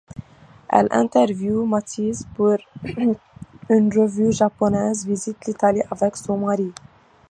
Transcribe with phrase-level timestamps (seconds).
[0.69, 2.55] Elle interviewe Matisse pour
[2.95, 3.17] une
[3.91, 6.73] revue japonaise, visite l'Italie avec son mari.